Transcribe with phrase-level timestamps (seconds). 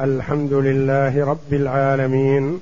[0.00, 2.60] الحمد لله رب العالمين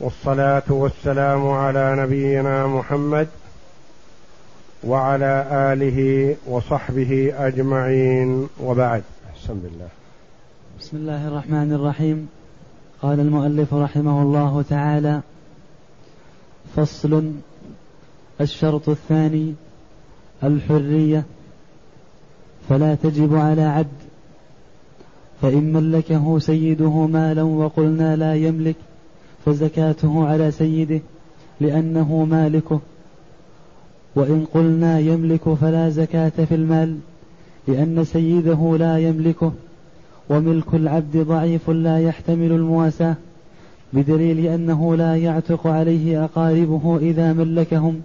[0.00, 3.28] والصلاة والسلام على نبينا محمد
[4.84, 9.02] وعلى آله وصحبه أجمعين وبعد.
[9.36, 9.88] بسم الله
[10.80, 12.28] بسم الله الرحمن الرحيم.
[13.02, 15.20] قال المؤلف رحمه الله تعالى
[16.76, 17.32] فصل
[18.40, 19.54] الشرط الثاني
[20.44, 21.24] الحرية.
[22.68, 24.07] فلا تجب على عبد
[25.42, 28.76] فإن ملكه سيده مالا وقلنا لا يملك
[29.46, 31.00] فزكاته على سيده
[31.60, 32.80] لأنه مالكه.
[34.16, 36.98] وإن قلنا يملك فلا زكاة في المال
[37.68, 39.52] لأن سيده لا يملكه.
[40.30, 43.16] وملك العبد ضعيف لا يحتمل المواساة
[43.92, 48.00] بدليل أنه لا يعتق عليه أقاربه إذا ملكهم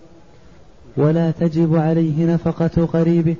[0.97, 3.35] ولا تجب عليه نفقة قريبه.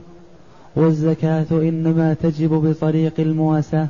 [0.75, 3.87] والزكاة إنما تجب بطريق المواساة.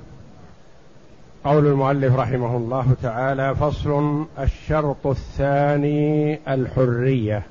[1.45, 7.43] قول المؤلف رحمه الله تعالى فصل الشرط الثاني الحرية.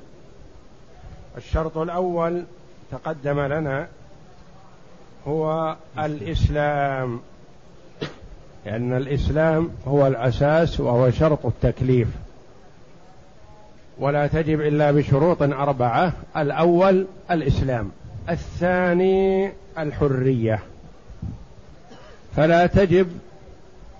[1.37, 2.43] الشرط الأول
[2.91, 3.87] تقدم لنا
[5.27, 7.19] هو الإسلام
[8.65, 12.07] لأن الإسلام هو الأساس وهو شرط التكليف.
[13.99, 17.91] ولا تجب إلا بشروط أربعة الأول الإسلام.
[18.29, 20.59] الثاني الحرية.
[22.35, 23.07] فلا تجب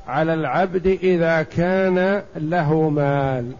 [0.08, 3.52] على العبد إذا كان له مال.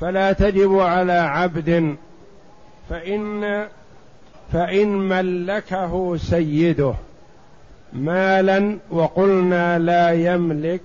[0.00, 1.96] فلا تجب على عبد
[2.90, 3.64] فإن
[4.52, 6.94] فإن ملكه سيده
[7.92, 10.80] مالا وقلنا لا يملك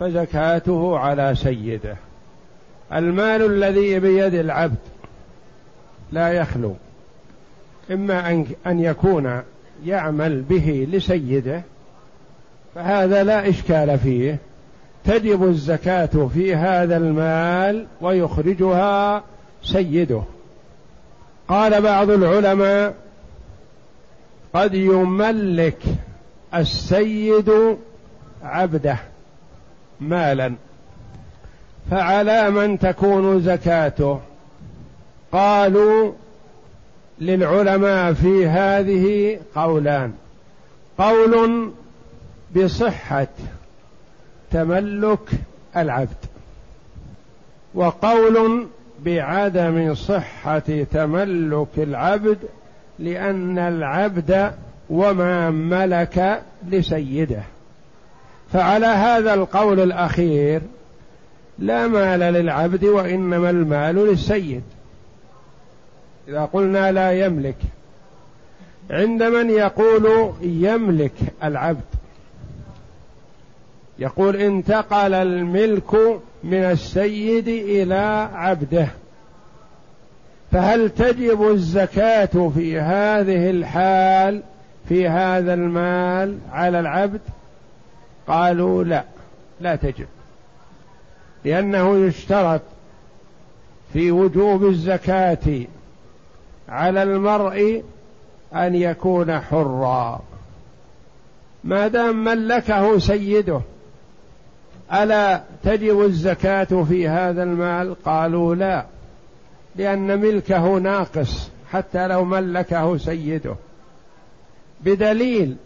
[0.00, 1.96] فزكاته على سيده.
[2.92, 4.78] المال الذي بيد العبد
[6.12, 6.76] لا يخلو.
[7.90, 9.42] إما أن يكون
[9.84, 11.62] يعمل به لسيده
[12.74, 14.38] فهذا لا إشكال فيه.
[15.04, 19.24] تجب الزكاة في هذا المال ويخرجها
[19.62, 20.22] سيده.
[21.48, 22.94] قال بعض العلماء
[24.54, 25.82] قد يملك
[26.54, 27.76] السيد
[28.42, 28.98] عبده
[30.00, 30.54] مالا
[31.90, 34.20] فعلى من تكون زكاته؟
[35.32, 36.12] قالوا
[37.22, 40.12] للعلماء في هذه قولان.
[40.98, 41.70] قول
[42.56, 43.26] بصحة
[44.50, 45.30] تملك
[45.76, 46.16] العبد
[47.74, 48.66] وقول
[49.04, 52.38] بعدم صحة تملك العبد
[52.98, 54.52] لأن العبد
[54.90, 57.42] وما ملك لسيده.
[58.52, 60.60] فعلى هذا القول الأخير
[61.58, 64.62] لا مال للعبد وإنما المال للسيد.
[66.28, 67.56] إذا قلنا لا يملك
[68.90, 71.12] عند من يقول يملك
[71.44, 71.84] العبد؟
[73.98, 75.94] يقول انتقل الملك
[76.44, 78.88] من السيد إلى عبده.
[80.52, 84.42] فهل تجب الزكاة في هذه الحال
[84.88, 87.20] في هذا المال على العبد؟
[88.28, 89.04] قالوا لا
[89.60, 90.06] لا تجب
[91.44, 92.60] لأنه يشترط
[93.92, 95.66] في وجوب الزكاة
[96.68, 97.82] على المرء
[98.54, 100.20] أن يكون حرا.
[101.64, 103.60] ما دام ملكه سيده
[104.92, 108.86] ألا تجب الزكاة في هذا المال؟ قالوا لا
[109.76, 113.54] لأن ملكه ناقص حتى لو ملكه سيده.
[114.80, 115.56] بدليل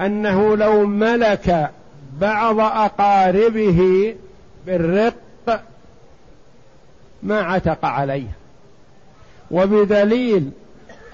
[0.00, 1.70] أنه لو ملك
[2.20, 4.14] بعض أقاربه
[4.66, 5.14] بالرق
[7.22, 8.39] ما عتق عليه.
[9.50, 10.50] وبدليل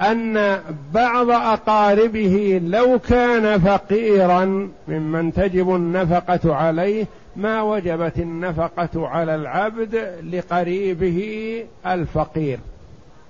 [0.00, 0.60] أن
[0.94, 9.94] بعض أقاربه لو كان فقيرا ممن تجب النفقة عليه ما وجبت النفقة على العبد
[10.32, 12.58] لقريبه الفقير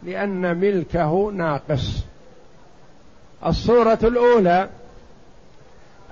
[0.02, 2.04] لأن ملكه ناقص.
[3.46, 4.68] الصورة الأولى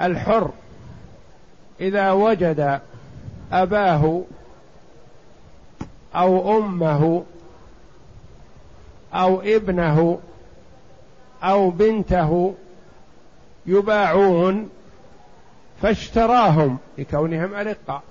[0.01, 0.51] الحر.
[1.81, 2.81] إذا وجد
[3.53, 4.23] أباه
[6.15, 7.25] أو أمه
[9.15, 10.19] أو ابنه
[11.43, 12.55] أو بنته
[13.67, 14.71] يباعون
[15.83, 18.03] فاشتراهم لكونهم ارقه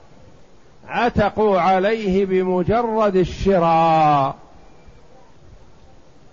[0.88, 4.36] عتقوا عليه بمجرد الشراء.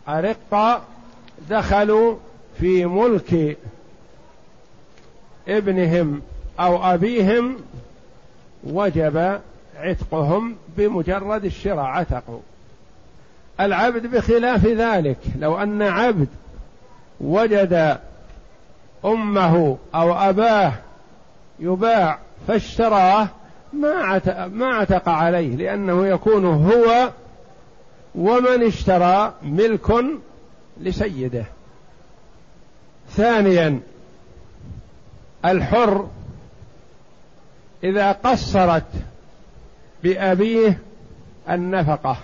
[0.08, 0.82] ارقه
[1.50, 2.17] دخلوا
[2.58, 3.58] في ملك
[5.49, 6.22] ابنهم
[6.61, 7.56] أو أبيهم
[8.64, 9.40] وجب
[9.76, 11.84] عتقهم بمجرد الشراء.
[11.84, 12.40] عتقوا.
[13.61, 15.19] العبد بخلاف ذلك.
[15.39, 16.29] لو أن عبد
[17.21, 17.99] وجد
[19.05, 20.73] أمه أو أباه
[21.59, 22.19] يباع
[22.49, 23.29] فاشتراه
[23.73, 27.11] ما ما عتق عليه لأنه يكون هو
[28.15, 30.05] ومن اشترى ملك
[30.81, 31.45] لسيده.
[33.11, 33.81] ثانيا
[35.45, 36.09] الحر
[37.85, 38.93] إذا قصرت
[40.03, 40.79] بأبيه
[41.51, 42.17] النفقة.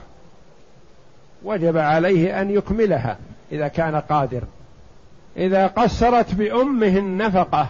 [1.46, 3.19] وجب عليه أن يكملها
[3.52, 4.43] إذا كان قادر.
[5.37, 7.69] إذا قصرت بأمه النفقة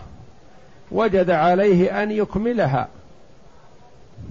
[0.93, 2.88] وجد عليه أن يكملها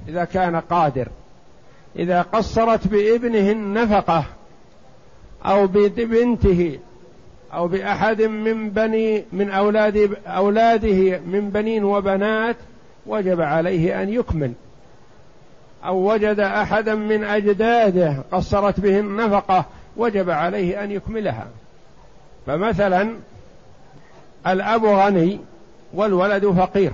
[0.08, 1.08] إذا كان قادر.
[1.96, 4.26] إذا قصرت بابنه النفقة
[5.46, 6.80] أو ببنته
[7.54, 12.56] أو بأحد من بني من أولاد أولاده من بنين وبنات
[13.06, 14.54] وجب عليه أن يكمل.
[15.86, 19.66] أو وجد أحدا من أجداده قصرت به النفقة
[19.98, 21.48] وجب عليه أن يكملها.
[22.46, 23.16] فمثلا
[24.48, 25.40] الأب غني
[25.94, 26.92] والولد فقير.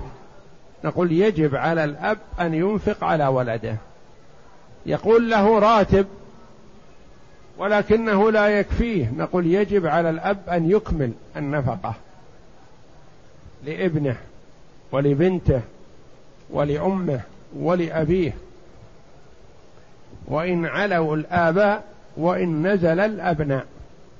[0.84, 3.76] نقول يجب على الأب أن ينفق على ولده.
[4.86, 6.06] يقول له راتب
[7.58, 9.12] ولكنه لا يكفيه.
[9.16, 11.94] نقول يجب على الأب أن يكمل النفقة
[13.64, 14.16] لابنه
[14.92, 15.60] ولبنته
[16.50, 17.20] ولأمه
[17.56, 18.32] ولأبيه.
[20.26, 21.84] وإن علوا الآباء
[22.16, 23.66] وإن نزل الأبناء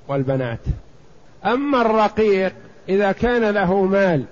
[0.07, 0.59] والبنات.
[1.45, 2.53] أما الرقيق
[2.89, 4.23] إذا كان له مال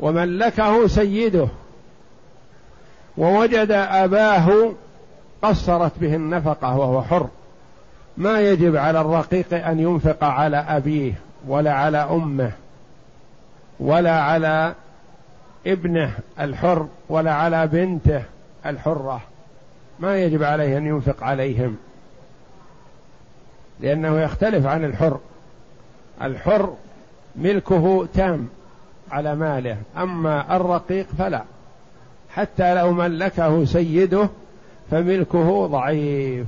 [0.00, 1.48] وملكه سيده
[3.18, 4.72] ووجد أباه
[5.42, 7.28] قصرت به النفقة وهو حر
[8.16, 11.12] ما يجب على الرقيق أن ينفق على أبيه
[11.48, 12.52] ولا على أمه
[13.80, 14.74] ولا على
[15.66, 16.10] ابنه
[16.40, 18.22] الحر ولا على بنته
[18.66, 19.20] الحرة.
[20.02, 21.76] ما يجب عليه أن ينفق عليهم
[23.80, 25.18] لأنه يختلف عن الحر.
[26.22, 26.74] الحر
[27.36, 28.48] ملكه تام
[29.10, 31.42] على ماله أما الرقيق فلا.
[32.30, 34.28] حتى لو ملكه سيده
[34.90, 36.46] فملكه ضعيف.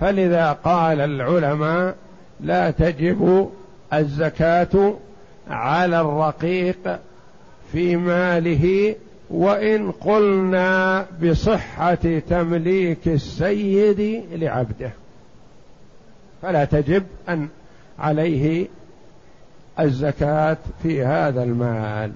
[0.00, 1.96] فلذا قال العلماء
[2.40, 3.50] لا تجب
[3.92, 4.94] الزكاة
[5.50, 6.98] على الرقيق
[7.72, 8.94] في ماله
[9.32, 11.94] وإن قلنا بصحة
[12.28, 14.90] تمليك السيد لعبده.
[16.42, 17.48] فلا تجب أن
[17.98, 18.66] عليه
[19.80, 22.12] الزكاة في هذا المال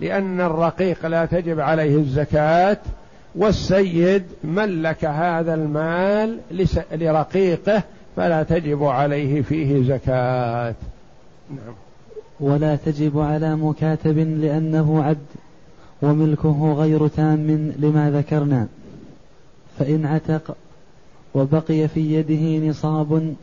[0.00, 2.78] لأن الرقيق لا تجب عليه الزكاة
[3.34, 6.38] والسيد ملك هذا المال
[6.92, 7.82] لرقيقه
[8.16, 10.74] فلا تجب عليه فيه زكاة.
[11.50, 11.74] نعم.
[12.40, 15.26] ولا تجب على مكاتب لأنه عبد.
[16.02, 18.66] وملكه غير تام لما ذكرنا.
[19.78, 20.56] فإن عتق
[21.34, 23.34] وبقي في يده نصاب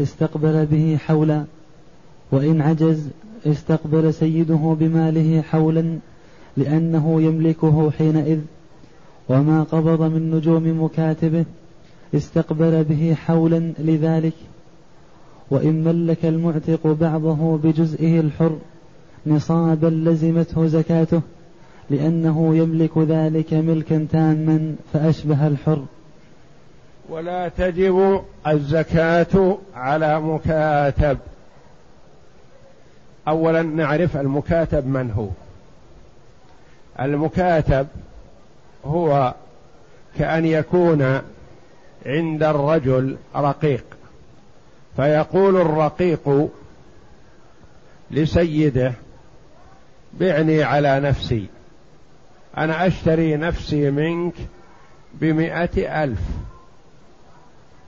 [0.00, 1.44] استقبل به حولا
[2.32, 3.08] وإن عجز
[3.46, 5.98] استقبل سيده بماله حولا
[6.56, 8.40] لأنه يملكه حينئذ.
[9.28, 11.44] وما قبض من نجوم مكاتبه
[12.14, 14.34] استقبل به حولا لذلك.
[15.50, 18.56] وإن ملك المعتق بعضه بجزئه الحر
[19.26, 21.20] نصابا لزمته زكاته.
[21.92, 25.84] لأنه يملك ذلك ملكا تاما فأشبه الحر.
[27.08, 31.18] ولا تجب الزكاة على مكاتب.
[33.28, 35.28] أولا نعرف المكاتب من هو.
[37.00, 37.86] المكاتب
[38.84, 39.34] هو
[40.18, 41.20] كأن يكون
[42.06, 43.84] عند الرجل رقيق.
[44.96, 46.48] فيقول الرقيق
[48.10, 48.92] لسيده
[50.20, 51.46] بعني على نفسي.
[52.58, 54.34] أنا أشتري نفسي منك
[55.14, 56.20] بمئة ألف.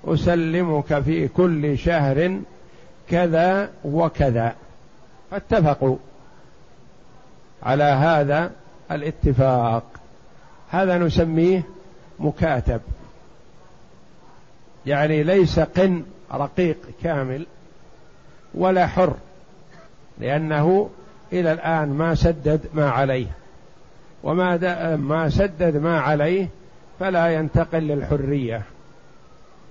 [0.04, 2.40] أسلمك في كل شهر
[3.08, 4.54] كذا وكذا.
[5.30, 5.96] فاتفقوا
[7.62, 8.50] على هذا
[8.90, 9.84] الاتفاق.
[10.70, 11.62] هذا نسميه
[12.18, 12.80] مكاتب.
[14.86, 17.46] يعني ليس قن رقيق كامل
[18.54, 19.14] ولا حر
[20.18, 20.90] لأنه
[21.32, 23.26] إلى الآن ما سدد ما عليه.
[24.24, 26.48] وما ما سدد ما عليه
[27.00, 28.62] فلا ينتقل للحرية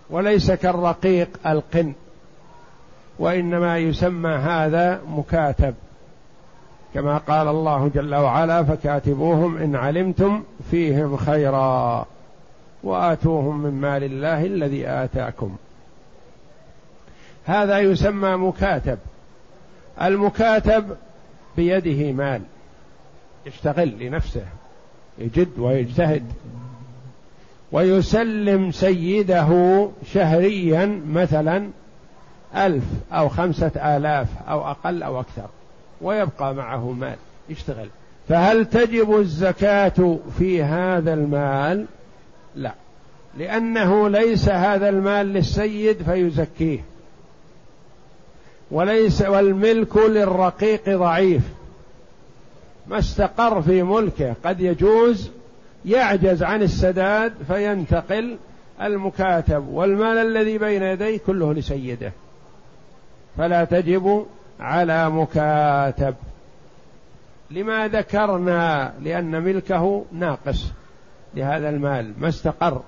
[0.10, 1.94] وليس كالرقيق القن
[3.20, 5.74] وإنما يسمى هذا مكاتب.
[6.94, 12.06] كما قال الله جل وعلا فكاتبوهم إن علمتم فيهم خيرا
[12.84, 15.56] وآتوهم من مال الله الذي آتاكم.
[17.46, 18.98] هذا يسمى مكاتب.
[20.02, 20.98] المكاتب
[21.58, 22.42] بيده مال.
[23.46, 24.46] يشتغل لنفسه
[25.18, 26.24] يجد ويجتهد
[27.72, 31.70] ويسلم سيده شهريا مثلا
[32.56, 35.48] ألف أو خمسة آلاف أو أقل أو أكثر
[36.02, 37.16] ويبقى معه مال
[37.50, 37.88] يشتغل
[38.30, 41.86] فهل تجب الزكاة في هذا المال؟
[42.56, 42.74] لا
[43.38, 46.80] لأنه ليس هذا المال للسيد فيزكيه
[48.72, 51.42] وليس والملك للرقيق ضعيف
[52.88, 54.36] ما استقر في ملكه.
[54.46, 55.32] قد يجوز
[55.86, 58.38] يعجز عن السداد فينتقل
[58.82, 62.12] المكاتب والمال الذي بين يديه كله لسيده.
[63.38, 64.26] فلا تجب
[64.60, 66.16] على مكاتب.
[67.52, 70.72] لما ذكرنا لأن ملكه ناقص
[71.36, 72.82] لهذا المال ما استقر.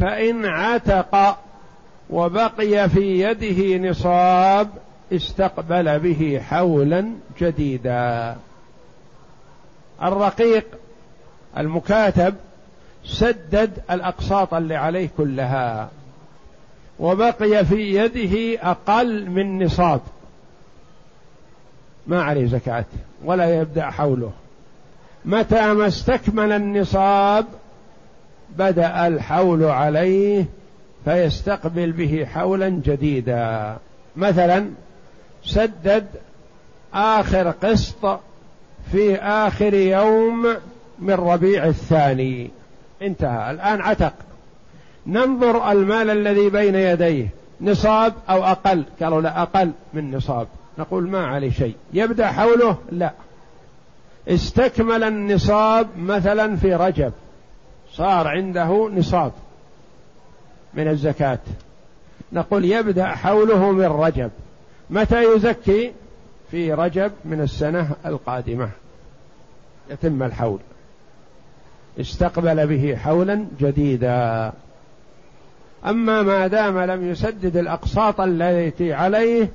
[0.00, 1.38] فإن عتق
[2.10, 4.68] وبقي في يده نصاب
[5.12, 7.10] استقبل به حولا
[7.40, 8.36] جديدا.
[10.02, 10.66] الرقيق
[11.58, 12.34] المكاتب
[13.04, 15.90] سدد الأقساط اللي عليه كلها
[16.98, 20.00] وبقي في يده أقل من نصاب.
[22.06, 22.84] ما عليه زكاة
[23.24, 24.32] ولا يبدأ حوله.
[25.24, 27.46] متى ما استكمل النصاب
[28.56, 30.44] بدأ الحول عليه
[31.04, 33.76] فيستقبل به حولا جديدا.
[34.16, 34.70] مثلا
[35.48, 36.06] سدد
[36.94, 38.20] آخر قسط
[38.92, 40.56] في آخر يوم
[40.98, 42.50] من ربيع الثاني.
[43.02, 43.50] انتهى.
[43.50, 44.12] الآن عتق.
[45.06, 47.28] ننظر المال الذي بين يديه.
[47.60, 50.46] نصاب أو أقل؟ قالوا لا أقل من نصاب.
[50.78, 51.74] نقول ما عليه شيء.
[51.92, 53.12] يبدأ حوله؟ لا.
[54.28, 57.12] استكمل النصاب مثلا في رجب.
[57.92, 59.32] صار عنده نصاب
[60.74, 61.38] من الزكاة.
[62.32, 64.30] نقول يبدأ حوله من رجب.
[64.90, 65.92] متى يزكي؟
[66.50, 68.70] في رجب من السنة القادمة.
[69.90, 70.58] يتم الحول.
[72.00, 74.52] استقبل به حولا جديدا.
[75.86, 79.48] أما ما دام لم يسدد الأقساط التي عليه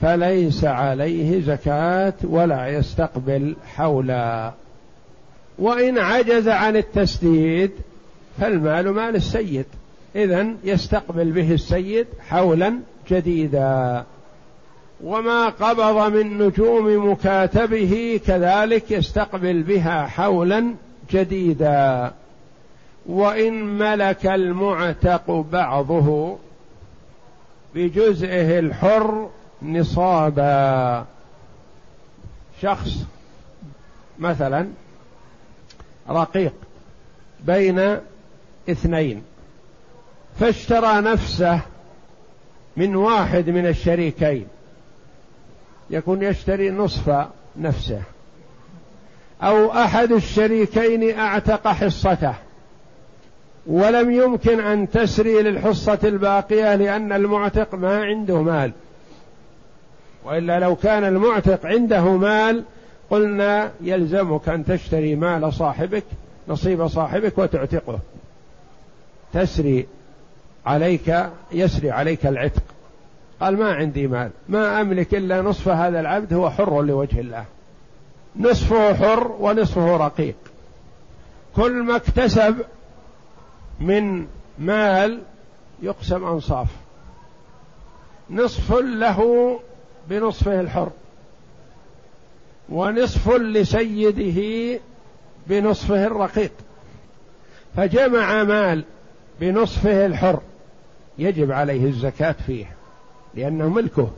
[0.00, 4.52] فليس عليه زكاة ولا يستقبل حولا.
[5.58, 7.70] وإن عجز عن التسديد
[8.40, 9.66] فالمال مال السيد.
[10.16, 12.78] إذا يستقبل به السيد حولا
[13.10, 14.04] جديدا.
[15.04, 20.74] وما قبض من نجوم مكاتبه كذلك يستقبل بها حولا
[21.10, 22.12] جديدا.
[23.06, 26.38] وإن ملك المعتق بعضه
[27.74, 29.30] بجزئه الحر
[29.62, 31.06] نصابا.
[32.62, 33.04] شخص
[34.18, 34.68] مثلا
[36.10, 36.52] رقيق
[37.44, 37.98] بين
[38.70, 39.22] اثنين
[40.40, 41.60] فاشترى نفسه
[42.76, 44.46] من واحد من الشريكين
[45.90, 47.26] يكون يشتري نصف
[47.56, 48.02] نفسه.
[49.42, 52.34] أو أحد الشريكين أعتق حصته.
[53.66, 58.72] ولم يمكن أن تسري للحصة الباقية لأن المعتق ما عنده مال.
[60.24, 62.64] وإلا لو كان المعتق عنده مال
[63.10, 66.04] قلنا يلزمك أن تشتري مال صاحبك
[66.48, 67.98] نصيب صاحبك وتعتقه.
[69.32, 69.86] تسري
[70.66, 72.62] عليك يسري عليك العتق.
[73.40, 77.44] قال ما عندي مال ما أملك إلا نصف هذا العبد هو حر لوجه الله.
[78.36, 80.36] نصفه حر ونصفه رقيق.
[81.56, 82.56] كل ما اكتسب
[83.80, 84.26] من
[84.58, 85.22] مال
[85.82, 86.68] يقسم أنصاف.
[88.30, 89.60] نصف له
[90.08, 90.90] بنصفه الحر
[92.68, 94.80] ونصف لسيده
[95.46, 96.52] بنصفه الرقيق.
[97.76, 98.84] فجمع مال
[99.40, 100.40] بنصفه الحر
[101.18, 102.75] يجب عليه الزكاة فيه.
[103.36, 104.10] لأنه ملكه.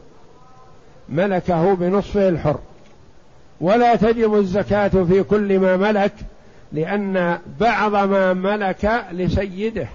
[1.08, 2.58] ملكه بنصفه الحر.
[3.60, 6.12] ولا تجب الزكاة في كل ما ملك
[6.72, 9.88] لأن بعض ما ملك لسيده.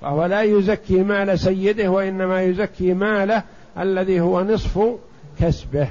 [0.00, 3.42] فهو لا يزكي مال سيده وإنما يزكي ماله
[3.78, 4.80] الذي هو نصف
[5.40, 5.88] كسبه.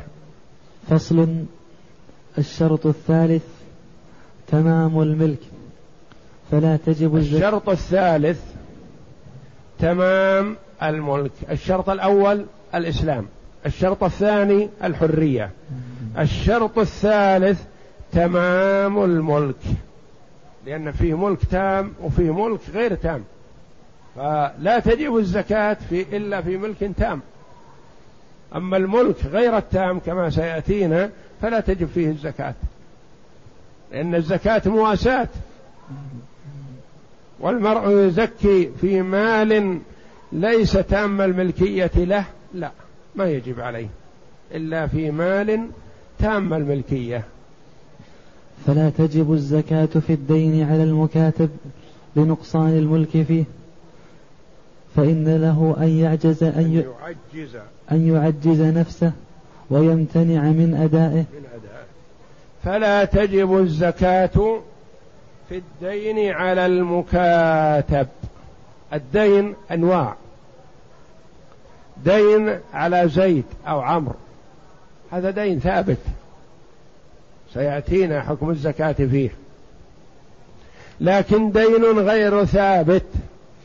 [0.90, 1.28] فصل.
[2.38, 3.44] الشرط الثالث
[4.48, 5.40] تمام الملك.
[6.52, 7.38] فلا تجب الزكاة.
[7.38, 8.40] الشرط الثالث
[9.80, 11.32] تمام الملك.
[11.52, 12.46] الشرط الأول
[12.76, 13.26] الإسلام.
[13.66, 15.52] الشرط الثاني الحرية.
[16.20, 17.62] الشرط الثالث
[18.12, 19.64] تمام الملك.
[20.66, 23.24] لأن فيه ملك تام وفيه ملك غير تام.
[24.16, 27.22] فلا تجب الزكاة في إلا في ملك تام.
[28.56, 31.10] أما الملك غير التام كما سيأتينا
[31.42, 32.54] فلا تجب فيه الزكاة.
[33.92, 35.28] لأن الزكاة مواساة.
[37.40, 39.80] والمرء يزكي في مال
[40.32, 42.72] ليس تام الملكية له؟ لا
[43.16, 43.88] ما يجب عليه.
[44.52, 45.68] إلا في مال
[46.20, 47.24] تام الملكية.
[48.68, 51.50] فلا تجب الزكاة في الدين على المكاتب
[52.16, 53.44] لنقصان الملك فيه.
[54.96, 57.56] فإن له أن يعجز أن يعجز.
[57.92, 59.12] أن يعجز نفسه
[59.70, 61.26] ويمتنع من أدائه.
[61.34, 61.86] من أدائه.
[62.64, 64.62] فلا تجب الزكاة
[65.50, 68.08] في الدين على المكاتب.
[68.94, 70.16] الدين أنواع.
[72.06, 74.16] دين على زيد أو عمرو.
[75.12, 75.98] هذا دين ثابت.
[77.54, 79.30] سيأتينا حكم الزكاة فيه.
[81.02, 83.06] لكن دين غير ثابت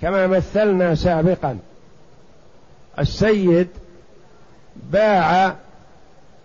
[0.02, 1.59] كما مثلنا سابقا.
[2.99, 3.69] السيد
[4.93, 5.54] باع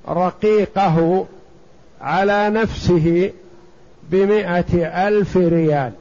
[0.10, 1.26] رقيقه
[2.02, 3.32] على نفسه
[4.10, 5.92] بمائة ألف ريال.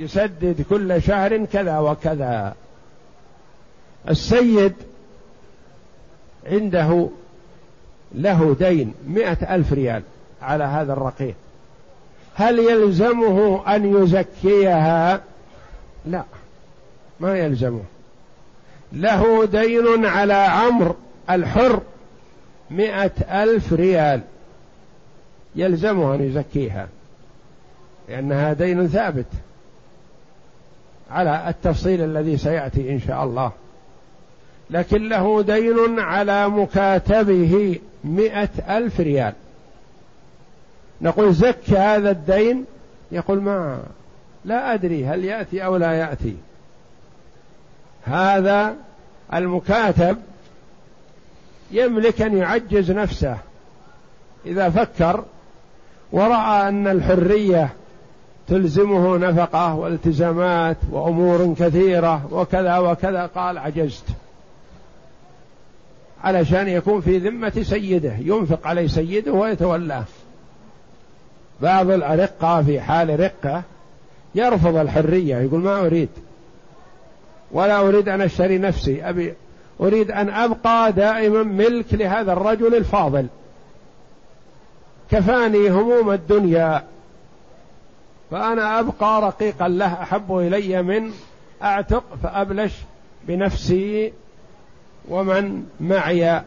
[0.00, 2.54] يسدد كل شهر كذا وكذا.
[4.08, 4.74] السيد
[6.46, 7.08] عنده
[8.14, 10.02] له دين مئة ألف ريال
[10.42, 11.34] على هذا الرقيق.
[12.34, 15.20] هل يلزمه أن يزكيها؟
[16.06, 16.24] لا
[17.20, 17.82] ما يلزمه.
[18.92, 20.96] له دين على عمرو
[21.30, 21.80] الحر
[22.70, 24.20] مئة ألف ريال.
[25.56, 26.88] يلزمه أن يزكيها
[28.08, 29.26] لأنها دين ثابت.
[31.10, 33.52] على التفصيل الذي سيأتي إن شاء الله.
[34.70, 39.32] لكن له دين على مكاتبه مئة ألف ريال.
[41.00, 42.64] نقول زك هذا الدين؟
[43.12, 43.82] يقول ما
[44.44, 46.36] لا أدري هل يأتي أو لا يأتي.
[48.04, 48.74] هذا
[49.34, 50.16] المكاتب
[51.70, 53.36] يملك أن يعجز نفسه.
[54.46, 55.24] إذا فكر
[56.12, 57.68] ورأى أن الحرية
[58.50, 63.26] تلزمه نفقة والتزامات وأمور كثيرة وكذا وكذا.
[63.26, 64.04] قال عجزت.
[66.24, 70.04] علشان يكون في ذمة سيده ينفق عليه سيده ويتولاه.
[71.60, 73.62] بعض الأرقة في حال رقة
[74.34, 76.08] يرفض الحرية يقول ما أريد.
[77.52, 79.34] ولا أريد أن أشتري نفسي أبي
[79.80, 83.26] أريد أن أبقى دائما ملك لهذا الرجل الفاضل.
[85.10, 86.82] كفاني هموم الدنيا.
[88.30, 91.12] فأنا أبقى رقيقا له أحب إلي من
[91.62, 92.72] أعتق فأبلش
[93.28, 94.12] بنفسي
[95.08, 96.42] ومن معي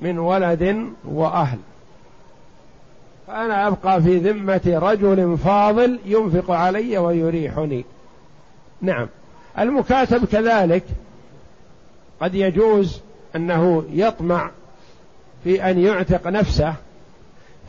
[0.00, 1.58] من ولد وأهل.
[3.26, 7.84] فأنا أبقى في ذمة رجل فاضل ينفق علي ويريحني.
[8.80, 9.08] نعم.
[9.58, 10.84] المكاتب كذلك.
[12.20, 13.00] قد يجوز
[13.36, 14.50] أنه يطمع
[15.44, 16.74] في أن يعتق نفسه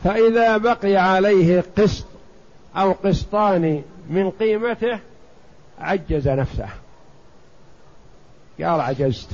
[0.04, 2.06] فإذا بقي عليه قسط
[2.76, 4.98] أو قسطان من قيمته
[5.78, 6.68] عجز نفسه.
[8.60, 9.30] قال عجزت.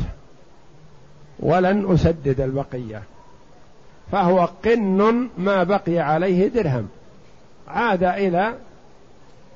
[1.40, 3.02] ولن أسدد البقية.
[4.12, 6.88] فهو قن ما بقي عليه درهم.
[7.68, 8.54] عاد إلى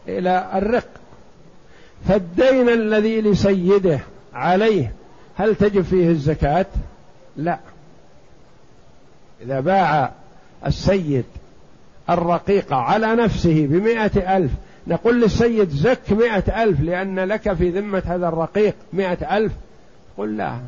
[0.08, 0.88] إلى الرق.
[2.08, 4.00] فالدين الذي لسيده
[4.34, 4.92] عليه
[5.36, 6.66] هل تجب فيه الزكاة؟
[7.36, 7.58] لا.
[9.42, 10.12] إذا باع
[10.66, 11.24] السيد
[12.10, 14.50] الرقيقة على نفسه بمائة ألف.
[14.86, 19.52] نقول للسيد زك مائة ألف لأن لك في ذمة هذا الرقيق مائة ألف.
[20.18, 20.58] قل لا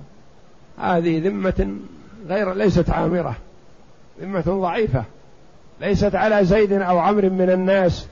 [0.78, 1.76] هذه ذمة
[2.28, 3.36] غير ليست عامرة.
[4.20, 5.04] ذمة ضعيفة
[5.80, 8.06] ليست على زيد أو عمر من الناس.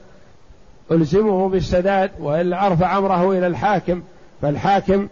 [0.91, 4.01] ألزمه بالسداد وإلا أرفع أمره إلى الحاكم
[4.41, 5.07] فالحاكم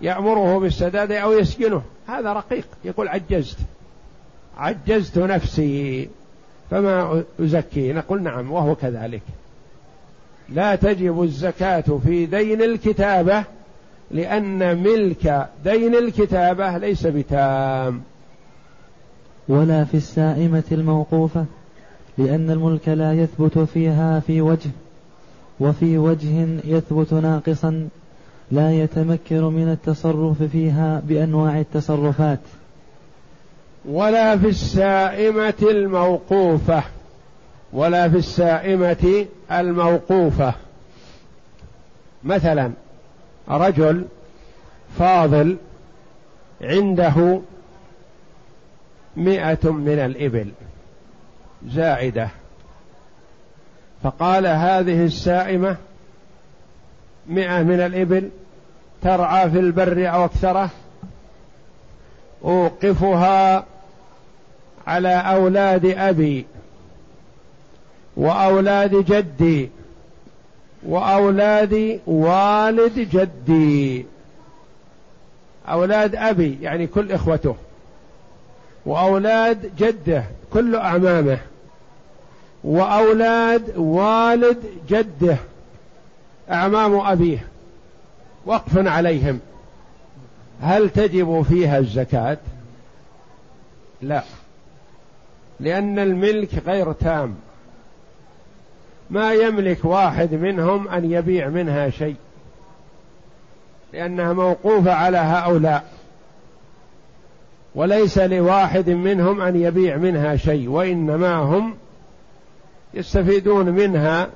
[0.00, 3.58] يأمره بالسداد أو يسجنه هذا رقيق يقول عجزت.
[4.58, 6.08] عجزت نفسي.
[6.70, 9.22] فما أزكي؟ نقول نعم وهو كذلك.
[10.48, 13.44] لا تجب الزكاة في دين الكتابة
[14.10, 18.02] لأن ملك دين الكتابة ليس بتام.
[19.48, 21.44] ولا في السائمة الموقوفة
[22.18, 24.70] لأن الملك لا يثبت فيها في وجه
[25.60, 27.88] وفي وجه يثبت ناقصا
[28.50, 32.40] لا يتمكن من التصرف فيها بأنواع التصرفات.
[33.88, 36.82] ولا في السائمة الموقوفة
[37.72, 40.54] ولا في السائمة الموقوفة.
[42.24, 42.72] مثلا
[43.48, 44.04] رجل
[44.98, 45.56] فاضل
[46.60, 47.40] عنده
[49.16, 50.50] مئة من الإبل
[51.66, 52.28] زائدة
[54.02, 55.76] فقال هذه السائمة
[57.26, 58.30] مئة من الإبل
[59.02, 60.70] ترعى في البر أو أكثره؟
[62.44, 63.64] أوقفها
[64.88, 66.46] على أولاد أبي
[68.16, 69.70] وأولاد جدي
[70.86, 74.06] وأولاد والد جدي.
[75.68, 77.56] أولاد أبي يعني كل إخوته.
[78.86, 81.38] وأولاد جده كل أعمامه.
[82.64, 85.36] وأولاد والد جده
[86.50, 87.46] أعمام أبيه.
[88.46, 89.40] وقف عليهم.
[90.62, 92.38] هل تجب فيها الزكاة؟
[94.02, 94.22] لا.
[95.60, 97.34] لأن الملك غير تام.
[99.10, 102.16] ما يملك واحد منهم أن يبيع منها شيء.
[103.92, 105.98] لأنها موقوفة على هؤلاء.
[107.74, 111.76] وليس لواحد منهم أن يبيع منها شيء وإنما هم
[112.94, 114.28] يستفيدون منها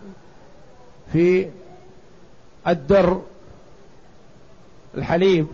[1.12, 1.48] في
[2.68, 3.22] الدر
[4.94, 5.46] الحليب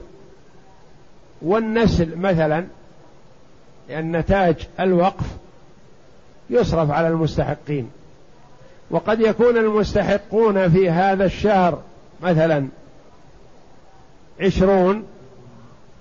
[1.42, 2.66] والنسل مثلا
[3.88, 5.26] لأن نتاج الوقف
[6.50, 7.90] يصرف على المستحقين.
[8.90, 11.82] وقد يكون المستحقون في هذا الشهر
[12.22, 12.66] مثلا
[14.40, 15.04] عشرون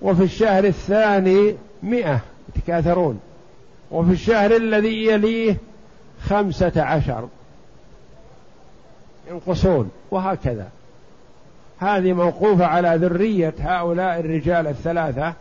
[0.02, 2.20] وفي الشهر الثاني مئة
[2.56, 3.20] يتكاثرون.
[3.90, 5.56] وفي الشهر الذي يليه
[6.22, 7.28] خمسة عشر
[9.30, 10.68] ينقصون وهكذا.
[11.78, 15.34] هذه موقوفة على ذرية هؤلاء الرجال الثلاثة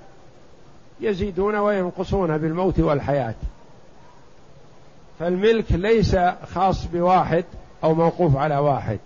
[1.02, 3.36] يزيدون وينقصون بالموت والحياة.
[5.20, 6.18] فالملك ليس
[6.54, 7.46] خاص بواحد
[7.84, 9.00] أو موقوف على واحد.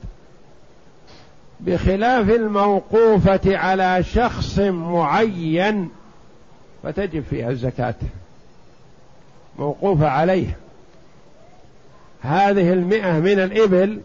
[1.60, 5.90] بخلاف الموقوفة على شخص معين
[6.84, 7.96] فتجب فيها الزكاة.
[9.60, 10.58] موقوفة عليه.
[12.22, 14.02] هذه المئة من الإبل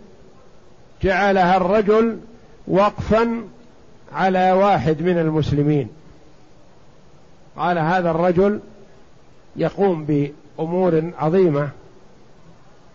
[1.03, 2.19] جعلها الرجل
[2.69, 3.45] وقفا
[4.13, 5.89] على واحد من المسلمين.
[7.57, 8.61] قال هذا الرجل
[9.57, 11.71] يقوم بأمور عظيمة.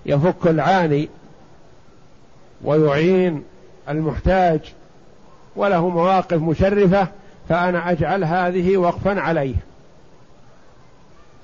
[0.05, 1.09] يفك العاني
[2.63, 3.43] ويعين
[3.89, 4.59] المحتاج
[5.55, 7.07] وله مواقف مشرفة
[7.49, 9.55] فأنا أجعل هذه وقفا عليه.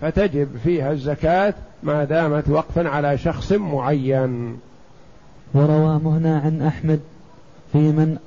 [0.02, 4.60] فتجب فيها الزكاة ما دامت وقفا على شخص معين.
[5.54, 7.00] وروى مهنا عن أحمد
[7.72, 8.18] في من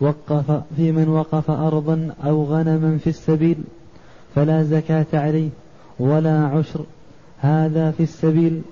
[0.00, 3.56] وقف في من وقف أرضا أو غنما في السبيل
[4.34, 5.48] فلا زكاة عليه
[5.98, 6.84] ولا عشر.
[7.40, 8.62] هذا في السبيل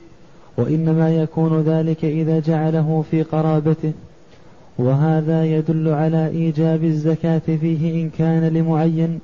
[0.60, 3.92] وإنما يكون ذلك إذا جعله في قرابته
[4.78, 9.20] وهذا يدل على إيجاب الزكاة فيه إن كان لمعين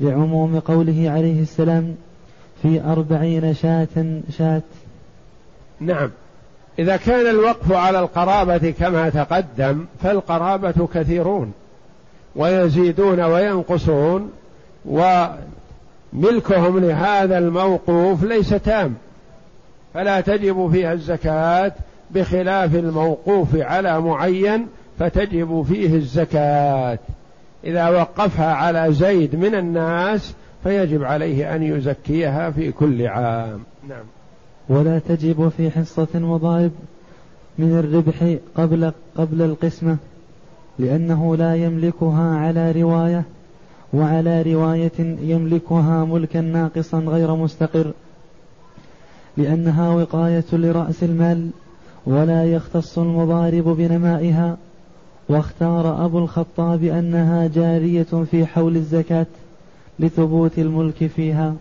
[0.00, 1.94] لعموم قوله عليه السلام
[2.62, 4.62] في أربعين شاة شاة.
[5.80, 6.10] نعم.
[6.78, 11.52] إذا كان الوقف على القرابة كما تقدم فالقرابة كثيرون
[12.36, 14.30] ويزيدون وينقصون
[14.84, 18.94] وملكهم لهذا الموقوف ليس تام.
[19.94, 21.72] فلا تجب فيها الزكاة
[22.10, 24.66] بخلاف الموقوف على معين
[24.98, 26.98] فتجب فيه الزكاة.
[27.64, 33.60] إذا وقفها على زيد من الناس فيجب عليه أن يزكيها في كل عام.
[33.88, 34.04] نعم.
[34.68, 36.70] ولا تجب في حصة مضارب
[37.58, 39.96] من الربح قبل قبل القسمة
[40.78, 43.24] لأنه لا يملكها على رواية
[43.92, 47.92] وعلى رواية يملكها ملكا ناقصا غير مستقر.
[49.42, 51.50] لأنها وقاية لرأس المال
[52.06, 54.56] ولا يختص المضارب بنمائها.
[55.28, 59.26] واختار أبو الخطاب أنها جارية في حول الزكاة
[59.98, 61.54] لثبوت الملك فيها.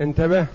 [0.00, 0.46] انتبه.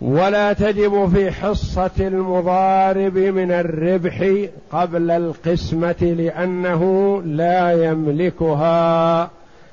[0.00, 4.30] ولا تجب في حصة المضارب من الربح
[4.72, 9.30] قبل القسمة لأنه لا يملكها.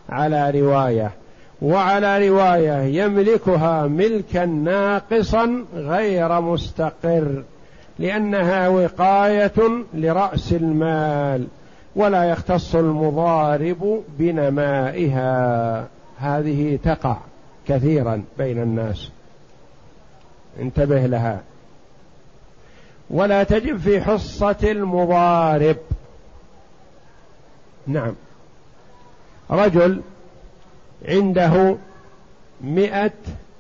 [0.10, 1.12] على رواية.
[1.64, 7.44] وعلى رواية يملكها ملكا ناقصا غير مستقر
[8.00, 11.48] لأنها وقاية لرأس المال
[11.96, 15.88] ولا يختص المضارب بنمائها.
[16.18, 17.18] هذه تقع
[17.68, 19.10] كثيرا بين الناس.
[20.60, 21.42] انتبه لها.
[23.10, 25.78] ولا تجب في حصة المضارب.
[27.88, 28.14] نعم.
[29.52, 30.02] رجل
[31.08, 31.78] عنده
[32.62, 33.12] مئة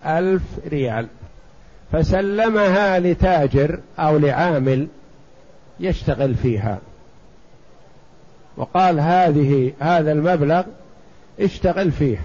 [0.05, 1.07] ألف ريال.
[1.91, 4.87] فسلمها لتاجر أو لعامل
[5.79, 6.79] يشتغل فيها.
[8.57, 10.63] وقال هذه هذا المبلغ
[11.39, 12.21] اشتغل فيه.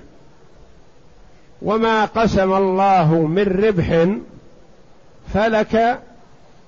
[1.63, 4.09] وما قسم الله من ربح
[5.35, 6.01] فلك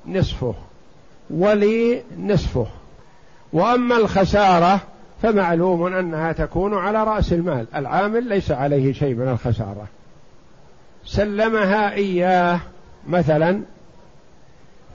[0.07, 0.55] نصفه
[1.31, 2.67] ولي نصفه.
[3.53, 4.81] وأما الخسارة
[5.23, 7.67] فمعلوم أنها تكون على رأس المال.
[7.75, 9.87] العامل ليس عليه شيء من الخسارة.
[11.05, 12.61] سلمها إياه
[13.09, 13.63] مثلا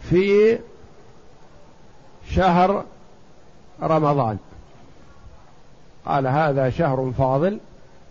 [0.01, 0.59] في
[2.29, 2.83] شهر
[3.83, 4.37] رمضان.
[6.05, 7.59] قال هذا شهر فاضل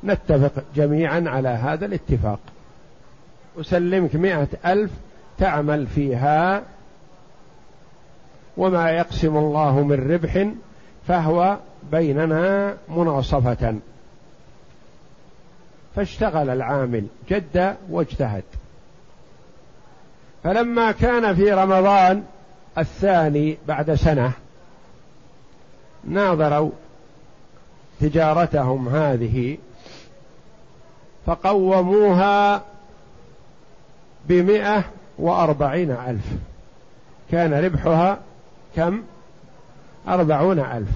[0.05, 2.39] نتفق جميعا على هذا الاتفاق.
[3.61, 4.91] أسلمك مئة ألف
[5.39, 6.63] تعمل فيها
[8.57, 10.49] وما يقسم الله من ربح
[11.09, 11.59] فهو
[11.93, 13.75] بيننا مناصفة.
[15.97, 18.45] فاشتغل العامل جد واجتهد.
[20.45, 22.25] فلما كان في رمضان
[22.79, 24.33] الثاني بعد سنة
[26.05, 26.71] ناظروا
[28.01, 29.59] تجارتهم هذه
[31.27, 32.63] فقوموها
[34.29, 34.85] بمئة
[35.19, 36.25] وأربعين ألف.
[37.31, 38.19] كان ربحها
[38.77, 39.03] كم؟
[40.09, 40.89] أربعون ألف.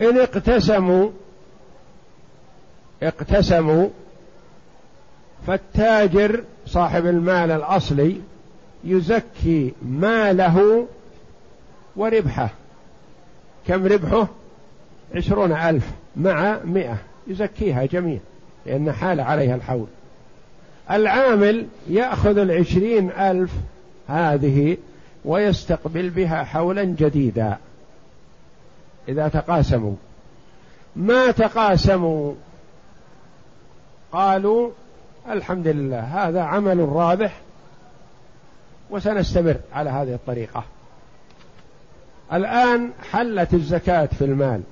[0.00, 1.10] إن اقتسموا
[3.02, 3.88] اقتسموا
[5.46, 8.20] فالتاجر صاحب المال الأصلي
[8.84, 10.86] يزكي ماله
[11.96, 12.48] وربحه.
[13.68, 14.28] كم ربحه؟
[15.14, 16.98] عشرون ألف مع مئة.
[17.26, 18.18] يزكيها جميع
[18.66, 19.86] لأن حال عليها الحول.
[20.90, 23.50] العامل يأخذ العشرين ألف
[24.08, 24.76] هذه
[25.24, 27.56] ويستقبل بها حولا جديدا.
[29.08, 29.94] إذا تقاسموا.
[30.96, 32.34] ما تقاسموا؟
[34.12, 34.70] قالوا
[35.30, 37.40] الحمد لله هذا عمل رابح
[38.90, 40.64] وسنستمر على هذه الطريقة.
[42.32, 44.62] الآن حلت الزكاة في المال.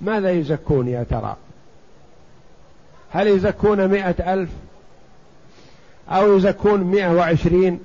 [0.00, 1.36] ماذا يزكون يا ترى؟
[3.10, 4.50] هل يزكون مئة ألف؟
[6.08, 7.80] أو يزكون مئة وعشرين؟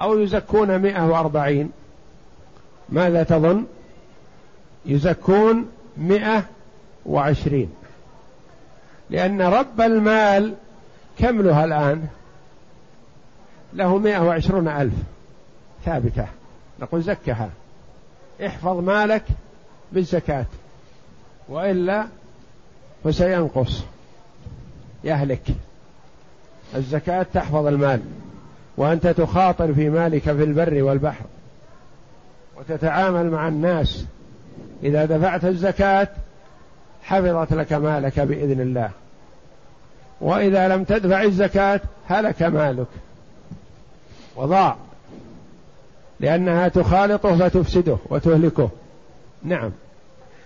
[0.00, 1.70] أو يزكون مئة وأربعين؟
[2.88, 3.64] ماذا تظن؟
[4.86, 6.44] يزكون مئة
[7.06, 7.70] وعشرين.
[9.10, 10.54] لأن رب المال
[11.18, 12.06] كم له الآن؟
[13.72, 14.94] له مئة وعشرون ألف
[15.84, 16.26] ثابتة.
[16.80, 17.50] نقول زكها.
[18.46, 19.22] احفظ مالك
[19.92, 20.46] بالزكاة.
[21.48, 22.06] وإلا
[23.04, 23.82] فسينقص.
[25.04, 25.42] يهلك.
[26.74, 28.00] الزكاة تحفظ المال.
[28.76, 31.24] وأنت تخاطر في مالك في البر والبحر.
[32.56, 34.04] وتتعامل مع الناس.
[34.82, 36.08] إذا دفعت الزكاة
[37.02, 38.90] حفظت لك مالك بإذن الله.
[40.20, 42.86] وإذا لم تدفع الزكاة هلك مالك.
[44.36, 44.76] وضاع.
[46.20, 48.70] لأنها تخالطه فتفسده وتهلكه.
[49.42, 49.70] نعم.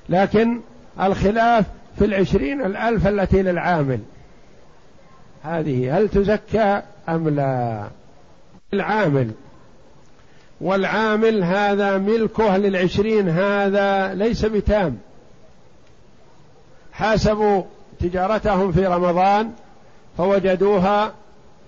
[0.08, 0.60] لكن
[1.00, 1.64] الخلاف
[1.98, 4.00] في العشرين الألف التي للعامل.
[5.42, 7.84] هذه هل تزكى أم لا؟
[8.74, 9.30] العامل
[10.60, 14.98] والعامل هذا ملكه للعشرين هذا ليس بتام.
[16.92, 17.62] حاسبوا
[18.00, 19.50] تجارتهم في رمضان
[20.18, 21.12] فوجدوها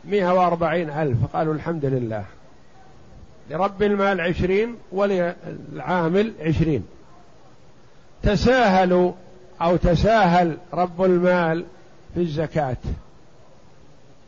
[0.05, 1.17] مئة وأربعين ألف.
[1.33, 2.25] قالوا الحمد لله.
[3.51, 6.85] لرب المال عشرين وللعامل عشرين.
[8.23, 9.13] تساهلوا
[9.63, 11.65] أو تساهل رب المال
[12.15, 12.77] في الزكاة.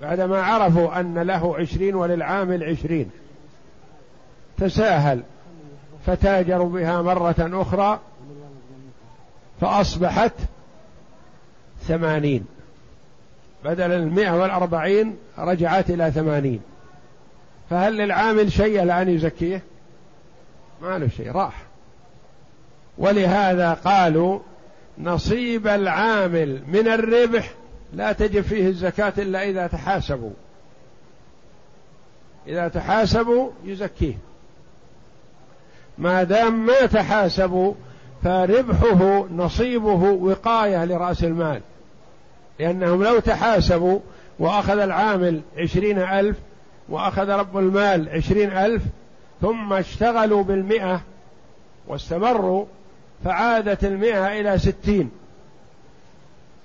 [0.02, 3.10] بعدما عرفوا أن له عشرين وللعامل عشرين.
[4.58, 5.22] تساهل
[6.06, 8.00] فتاجروا بها مرة أخرى
[9.60, 10.32] فأصبحت
[11.80, 12.44] ثمانين.
[13.64, 16.60] بدل المئة والأربعين رجعت إلى ثمانين.
[17.70, 19.62] فهل للعامل شيء الآن يزكيه؟
[20.82, 21.62] ما له شيء راح.
[22.98, 24.38] ولهذا قالوا
[24.98, 27.50] نصيب العامل من الربح
[27.92, 30.32] لا تجب فيه الزكاة إلا إذا تحاسبوا.
[32.46, 34.14] إذا تحاسبوا يزكيه.
[35.98, 37.74] ما دام ما تحاسبوا
[38.24, 41.60] فربحه نصيبه وقاية لرأس المال.
[42.60, 44.00] لأنهم لو تحاسبوا
[44.38, 46.36] وأخذ العامل عشرين ألف
[46.88, 48.82] وأخذ رب المال عشرين ألف
[49.40, 51.00] ثم اشتغلوا بالمئة
[51.88, 52.64] واستمروا
[53.24, 55.10] فعادت المئة إلى ستين.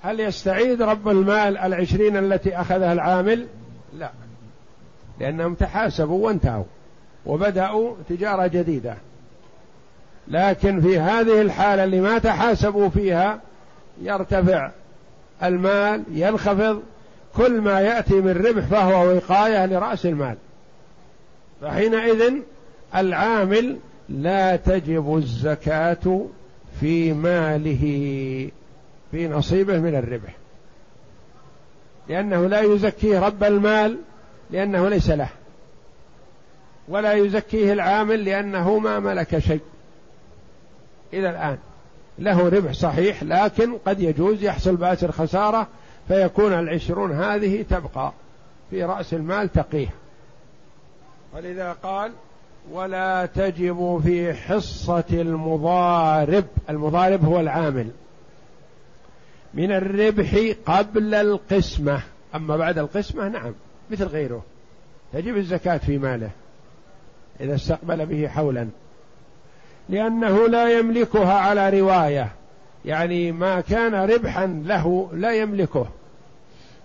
[0.03, 3.47] هل يستعيد رب المال العشرين التي أخذها العامل؟
[3.97, 4.11] لا.
[5.19, 6.63] لأنهم تحاسبوا وانتهوا
[7.25, 8.95] وبدأوا تجارة جديدة.
[10.29, 13.41] لكن في هذه الحالة اللي ما تحاسبوا فيها
[14.01, 14.71] يرتفع
[15.43, 16.81] المال ينخفض
[17.35, 20.37] كل ما يأتي من ربح فهو وقاية لرأس المال.
[21.61, 22.33] فحينئذ
[22.95, 23.77] العامل
[24.09, 26.25] لا تجب الزكاة
[26.79, 27.81] في ماله
[29.11, 30.35] في نصيبه من الربح.
[32.09, 33.97] لأنه لا يزكيه رب المال
[34.51, 35.29] لأنه ليس له.
[36.87, 39.61] ولا يزكيه العامل لأنه ما ملك شيء.
[41.13, 41.57] إلى الآن.
[42.19, 45.67] له ربح صحيح لكن قد يجوز يحصل بأسر خسارة
[46.07, 48.13] فيكون العشرون هذه تبقى
[48.69, 49.89] في رأس المال تقيه.
[51.35, 52.11] ولذا قال
[52.71, 56.45] ولا تجب في حصة المضارب.
[56.69, 57.91] المضارب هو العامل.
[59.53, 62.01] من الربح قبل القسمة.
[62.35, 63.53] أما بعد القسمة نعم
[63.91, 64.43] مثل غيره.
[65.13, 66.29] تجب الزكاة في ماله
[67.39, 68.67] إذا استقبل به حولا.
[69.89, 72.31] لأنه لا يملكها على رواية.
[72.85, 75.87] يعني ما كان ربحا له لا يملكه.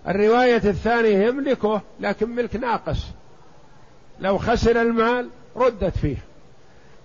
[0.07, 3.05] الرواية الثانية يملكه لكن ملك ناقص.
[4.19, 6.17] لو خسر المال ردت فيه.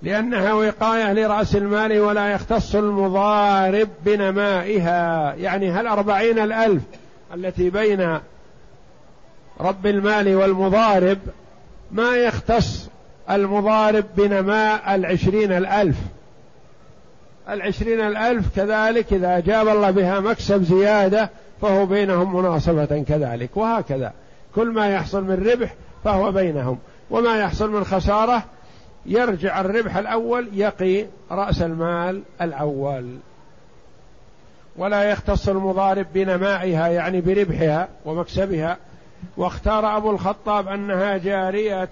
[0.03, 5.35] لأنها وقاية لرأس المال ولا يختص المضارب بنمائها.
[5.35, 6.83] يعني هل أربعين الألف
[7.35, 8.19] التي بين
[9.61, 11.19] رب المال والمضارب
[11.91, 12.90] ما يختص
[13.31, 15.97] المضارب بنماء العشرين الألف.
[17.49, 21.31] العشرين الألف كذلك إذا جاب الله بها مكسب زيادة
[21.63, 24.13] فهو بينهم مناصبة كذلك وهكذا.
[24.55, 26.79] كل ما يحصل من ربح فهو بينهم
[27.11, 28.43] وما يحصل من خسارة
[29.07, 33.17] يرجع الربح الأول يقي رأس المال الأول.
[34.77, 38.77] ولا يختص المضارب بنمائها يعني بربحها ومكسبها.
[39.37, 41.89] واختار أبو الخطاب أنها جارية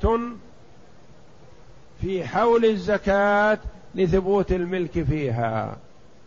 [2.00, 3.58] في حول الزكاة
[3.94, 5.76] لثبوت الملك فيها.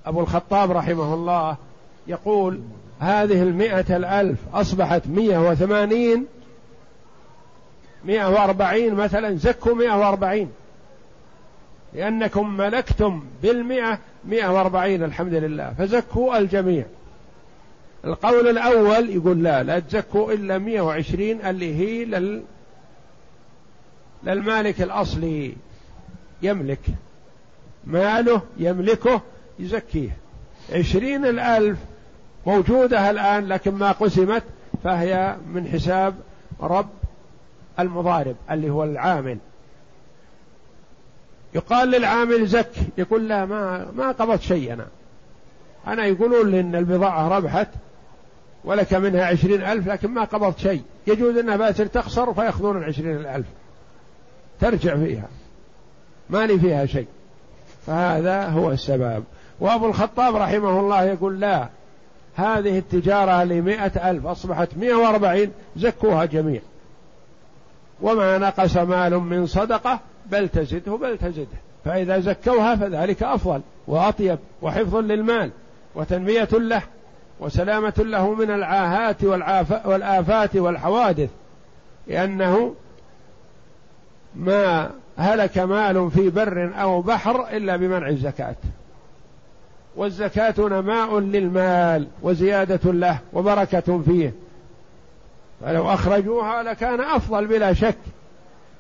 [0.05, 1.57] أبو الخطاب رحمه الله
[2.07, 2.59] يقول
[2.99, 6.25] هذه المئة الألف أصبحت مئة وثمانين
[8.05, 10.51] مئة وأربعين مثلا زكوا مئة وأربعين.
[11.93, 15.73] لأنكم ملكتم بالمئة مئة وأربعين الحمد لله.
[15.77, 16.85] فزكوا الجميع.
[18.05, 22.05] القول الأول يقول لا لا تزكوا إلا مئة وعشرين اللي هي
[24.23, 25.55] للمالك الأصلي
[26.41, 26.79] يملك
[27.85, 29.21] ماله يملكه
[29.59, 30.17] يزكيه.
[30.73, 31.77] عشرين الألف
[32.47, 34.43] موجودة الآن لكن ما قسمت
[34.83, 36.15] فهي من حساب
[36.61, 36.89] رب
[37.79, 39.37] المضارب اللي هو العامل.
[41.53, 44.87] يقال للعامل زك يقول لا ما ما قبضت شيء أنا.
[45.87, 47.69] أنا يقولون لي إن البضاعة ربحت
[48.63, 50.81] ولك منها عشرين ألف لكن ما قبضت شيء.
[51.07, 53.45] يجوز أنها باسر تخسر فيأخذون العشرين الألف.
[54.61, 55.27] ترجع فيها.
[56.29, 57.07] ما لي فيها شيء.
[57.87, 59.23] فهذا هو السبب.
[59.59, 61.69] وأبو الخطاب رحمه الله يقول لا
[62.35, 66.61] هذه التجارة لمئة ألف أصبحت مئة وأربعين زكوها جميع.
[68.01, 71.57] وما نقص مال من صدقة بل تزده بل تزده.
[71.85, 75.51] فإذا زكوها فذلك أفضل وأطيب وحفظ للمال
[75.95, 76.81] وتنمية له
[77.39, 79.23] وسلامة له من العاهات
[79.85, 81.29] والآفات والحوادث.
[82.07, 82.75] لأنه
[84.35, 88.55] ما هلك مال في بر أو بحر إلا بمنع الزكاة.
[89.95, 94.33] والزكاة نماء للمال وزيادة له وبركة فيه.
[95.61, 97.97] فلو أخرجوها لكان أفضل بلا شك.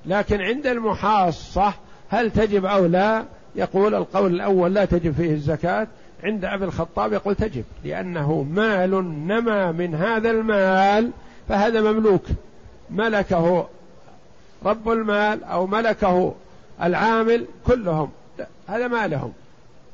[0.05, 1.73] لكن عند المحاصة
[2.09, 3.23] هل تجب أو لا؟
[3.55, 5.87] يقول القول الأول لا تجب فيه الزكاة.
[6.23, 8.91] عند أبي الخطاب يقول تجب لأنه مال
[9.27, 11.11] نما من هذا المال
[11.49, 12.23] فهذا مملوك.
[12.89, 13.67] ملكه
[14.65, 16.33] رب المال أو ملكه
[16.83, 18.09] العامل كلهم.
[18.67, 19.33] هذا مالهم.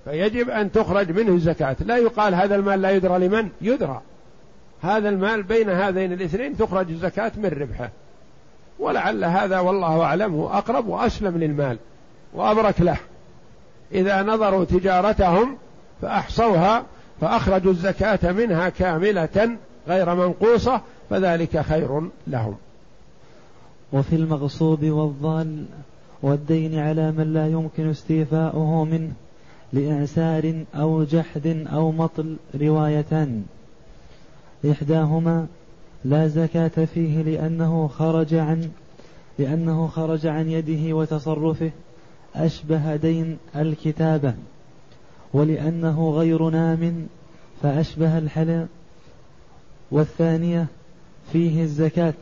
[0.06, 1.76] فيجب أن تخرج منه الزكاة.
[1.80, 4.02] لا يقال هذا المال لا يدرى لمن؟ يدرى.
[4.82, 7.90] هذا المال بين هذين الاثنين تخرج الزكاة من ربحه.
[8.80, 11.78] ولعل هذا والله أعلم هو أقرب وأسلم للمال
[12.34, 12.98] وأبرك له.
[13.92, 15.58] إذا نظروا تجارتهم
[16.02, 16.84] فأحصوها
[17.22, 22.58] فأخرجوا الزكاة منها كاملة غير منقوصة فذلك خير لهم.
[23.94, 25.66] وفي المغصوب والضال
[26.22, 29.12] والدين على من لا يمكن استيفاؤه منه
[29.74, 33.44] لإعسار أو جحد أو مطل روايتان
[34.72, 35.48] إحداهما
[36.06, 38.70] لا زكاة فيه لأنه خرج عن
[39.40, 41.72] لأنه خرج عن يده وتصرفه
[42.36, 44.34] أشبه دين الكتابة
[45.34, 47.08] ولأنه غير نام
[47.62, 48.68] فأشبه الحلال
[49.92, 50.68] والثانية
[51.32, 52.14] فيه الزكاة.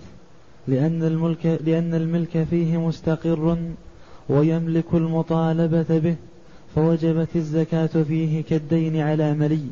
[0.68, 3.58] لأن الملك لأن الملك فيه مستقر
[4.30, 6.16] ويملك المطالبة به
[6.76, 9.68] فوجبت الزكاة فيه كالدين على ملي.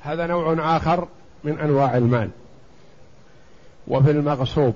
[0.00, 1.08] هذا نوع آخر
[1.44, 2.30] من أنواع المال.
[3.88, 4.74] وفي المغصوب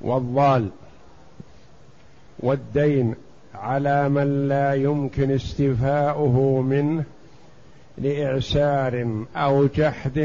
[0.00, 0.68] والضال
[2.40, 3.14] والدين
[3.54, 7.04] على من لا يمكن استيفاؤه منه
[8.00, 10.18] لإعسار أو جحد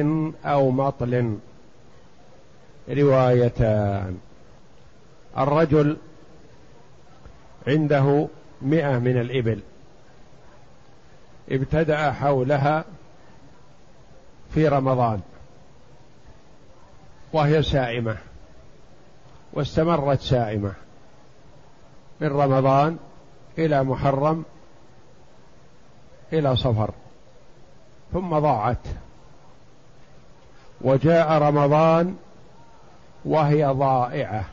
[0.46, 1.38] أو مطل.
[2.90, 4.18] روايتان.
[5.38, 5.98] الرجل
[7.68, 8.28] عنده
[8.62, 9.60] مئة من الإبل.
[11.50, 12.86] ابتدأ حولها
[14.54, 15.22] في رمضان.
[17.34, 18.18] وهي سائمة.
[19.54, 20.74] واستمرت سائمة.
[22.22, 22.98] من رمضان
[23.58, 24.46] إلى محرم
[26.34, 26.94] إلى صفر.
[28.14, 28.88] ثم ضاعت.
[30.82, 32.16] وجاء رمضان
[33.26, 34.46] وهي ضائعة.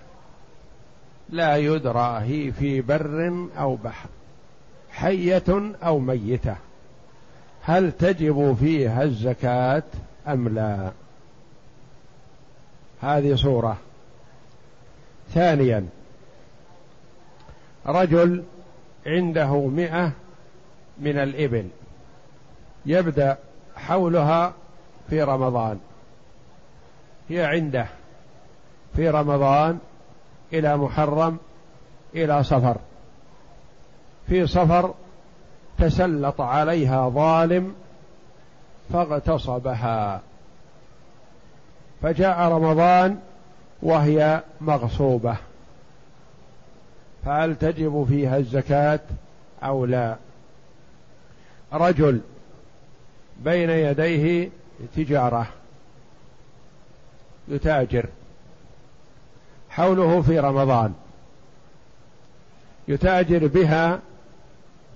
[1.30, 4.08] لا يدرى هي في بر أو بحر.
[4.90, 6.56] حية أو ميتة.
[7.62, 9.82] هل تجب فيها الزكاة
[10.28, 10.90] أم لا؟
[13.00, 13.76] هذه صورة.
[15.34, 15.86] ثانيا
[17.86, 18.44] رجل
[19.06, 20.12] عنده مئة
[20.98, 21.68] من الإبل.
[22.86, 23.38] يبدأ
[23.86, 24.52] حولها
[25.10, 25.78] في رمضان.
[27.28, 27.86] هي عنده
[28.96, 29.78] في رمضان
[30.52, 31.38] إلى محرم
[32.14, 32.76] إلى صفر.
[34.28, 34.94] في صفر
[35.78, 37.74] تسلط عليها ظالم
[38.92, 40.20] فاغتصبها.
[42.02, 43.18] فجاء رمضان
[43.82, 45.36] وهي مغصوبة.
[47.24, 49.00] فهل تجب فيها الزكاة
[49.62, 50.16] أو لا؟
[51.72, 52.20] رجل
[53.40, 54.50] بين يديه
[54.96, 55.46] تجارة
[57.48, 58.06] يتاجر.
[59.70, 60.94] حوله في رمضان.
[62.88, 64.00] يتاجر بها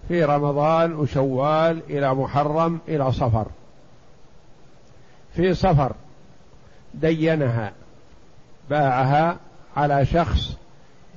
[0.08, 3.46] في رمضان وشوال إلى محرم إلى صفر.
[5.34, 5.92] في صفر
[6.94, 7.72] دينها
[8.70, 9.36] باعها
[9.76, 10.56] على شخص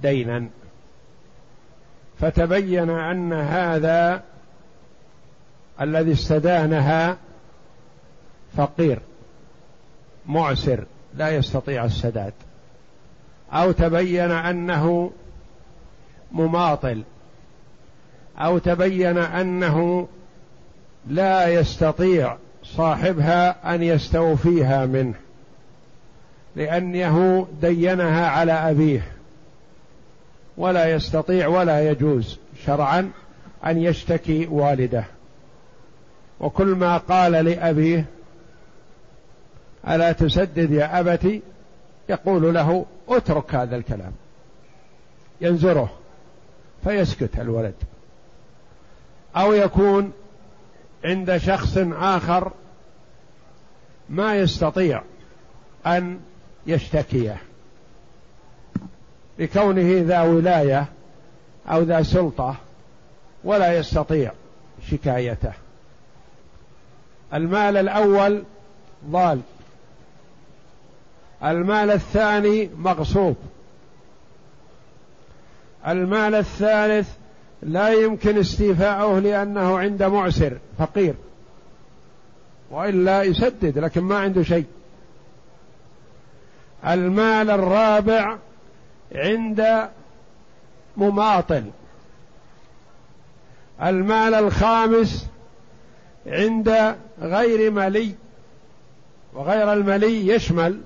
[0.01, 0.47] دينا.
[2.19, 4.23] فتبين أن هذا
[5.82, 7.17] الذي استدانها
[8.57, 8.99] فقير
[10.25, 10.84] معسر
[11.15, 12.34] لا يستطيع السداد.
[13.51, 15.11] أو تبين أنه
[16.32, 17.03] مماطل
[18.38, 20.07] أو تبين أنه
[21.07, 25.13] لا يستطيع صاحبها أن يستوفيها منه
[26.55, 29.01] لأنه دينها على أبيه.
[30.57, 33.11] ولا يستطيع ولا يجوز شرعا
[33.65, 35.05] أن يشتكي والده.
[36.40, 38.06] وكل ما قال لأبيه
[39.88, 41.42] ألا تسدد يا ابت
[42.10, 44.12] يقول له اترك هذا الكلام.
[45.42, 45.90] ينزره
[46.84, 47.76] فيسكت الولد.
[49.36, 50.12] أو يكون
[51.04, 52.52] عند شخص آخر
[54.10, 55.04] ما يستطيع
[55.86, 56.20] أن
[56.68, 57.38] يشتكيه.
[59.40, 60.86] لكونه ذا ولاية
[61.68, 62.56] أو ذا سلطة
[63.44, 64.32] ولا يستطيع
[64.92, 65.54] شكايته.
[67.34, 68.43] المال الأول
[69.09, 69.41] ضال.
[71.43, 73.36] المال الثاني مغصوب.
[75.88, 77.09] المال الثالث
[77.61, 81.13] لا يمكن استيفاؤه لأنه عند معسر فقير.
[82.71, 84.65] وإلا يسدد لكن ما عنده شيء.
[86.88, 88.38] المال الرابع
[89.15, 89.89] عند
[90.97, 91.63] مماطل.
[93.82, 95.28] المال الخامس
[96.28, 98.11] عند غير ملي
[99.34, 100.82] وغير الملي يشمل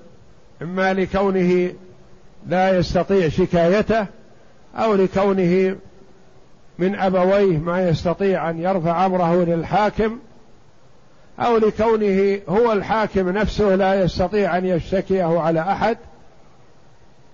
[0.62, 1.72] إما لكونه
[2.46, 4.06] لا يستطيع شكايته
[4.76, 5.76] أو لكونه
[6.78, 10.18] من أبويه ما يستطيع أن يرفع أمره للحاكم
[11.38, 15.98] أو لكونه هو الحاكم نفسه لا يستطيع أن يشتكيه على أحد.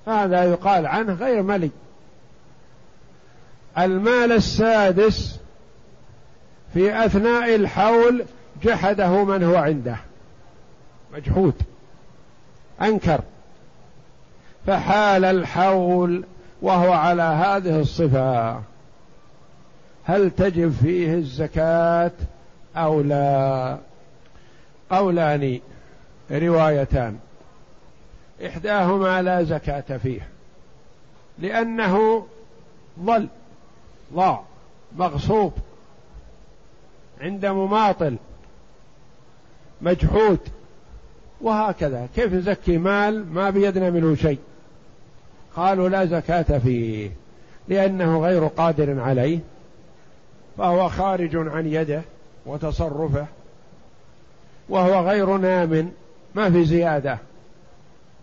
[0.06, 1.70] هذا يقال عنه غير ملي
[3.78, 5.40] المال السادس
[6.74, 8.24] في أثناء الحول
[8.62, 9.96] جحده من هو عنده.
[11.14, 11.54] مجحود.
[12.82, 13.20] أنكر.
[14.66, 16.24] فحال الحول
[16.62, 18.62] وهو على هذه الصفة.
[20.04, 22.12] هل تجب فيه الزكاة
[22.76, 23.78] أو لا؟
[24.90, 25.60] قولان
[26.30, 27.18] روايتان.
[28.46, 30.28] إحداهما لا زكاة فيه.
[31.38, 32.26] لأنه
[33.00, 33.28] ضل
[34.14, 34.42] ضاع
[34.96, 35.52] مغصوب.
[37.20, 38.16] عند مماطل
[39.80, 40.38] مجحود
[41.40, 42.08] وهكذا.
[42.16, 44.38] كيف نزكي مال؟ ما بيدنا منه شيء.
[45.56, 47.10] قالوا لا زكاة فيه
[47.68, 49.38] لأنه غير قادر عليه
[50.58, 52.02] فهو خارج عن يده
[52.46, 53.26] وتصرفه
[54.68, 55.92] وهو غير نام
[56.34, 57.18] ما في زيادة.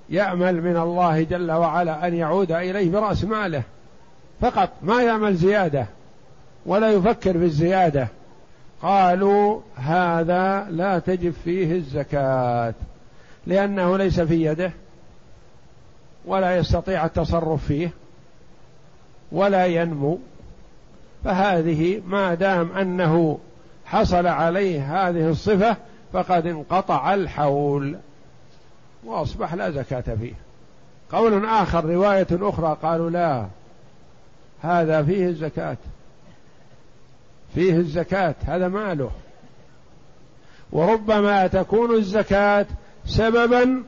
[0.10, 3.64] يأمل من الله جل وعلا أن يعود إليه برأس ماله.
[4.41, 5.86] فقط ما يعمل زيادة
[6.66, 8.08] ولا يفكر في الزيادة.
[8.86, 12.73] قالوا هذا لا تجب فيه الزكاة
[13.47, 14.71] لأنه ليس في يده
[16.25, 17.89] ولا يستطيع التصرف فيه
[19.31, 20.19] ولا ينمو.
[21.23, 23.39] فهذه ما دام أنه
[23.86, 25.77] حصل عليه هذه الصفة
[26.13, 27.97] فقد انقطع الحول
[29.05, 30.33] وأصبح لا زكاة فيه.
[31.11, 33.45] قول آخر رواية أخرى قالوا لا
[34.61, 35.77] هذا فيه الزكاة.
[37.56, 39.12] فيه الزكاة هذا ماله.
[40.72, 42.66] وربما تكون الزكاة
[43.06, 43.84] سببا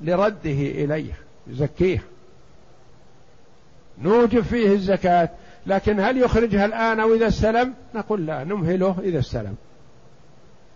[0.00, 1.12] لرده إليه
[1.46, 2.02] يزكيه.
[4.02, 5.28] نوجب فيه الزكاة
[5.66, 9.56] لكن هل يخرجها الآن أو إذا استلم؟ نقول لا نمهله إذا استلم.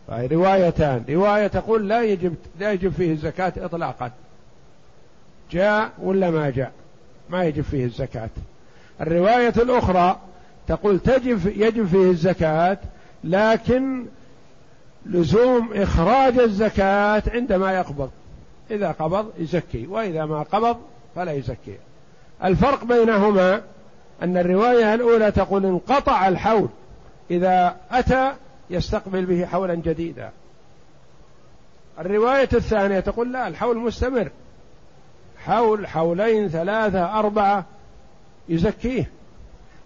[0.09, 1.05] روايتان.
[1.09, 4.11] رواية تقول لا يجب لا يجب فيه الزكاة إطلاقا.
[5.51, 6.73] جاء ولا ما جاء؟
[7.31, 8.31] ما يجب فيه الزكاة.
[9.01, 10.21] الرواية الأخرى
[10.69, 12.79] تقول تجب يجب فيه الزكاة
[13.25, 14.07] لكن
[15.07, 18.11] لزوم إخراج الزكاة عندما يقبض.
[18.71, 20.77] إذا قبض يزكي وإذا ما قبض
[21.15, 21.77] فلا يزكي.
[22.45, 23.63] الفرق بينهما
[24.23, 26.69] أن الرواية الأولى تقول انقطع الحول
[27.31, 28.33] إذا أتى
[28.71, 30.31] يستقبل به حولا جديدا.
[31.99, 34.31] الرواية الثانية تقول لا الحول مستمر.
[35.45, 37.65] حول حولين ثلاثة أربعة
[38.49, 39.11] يزكيه.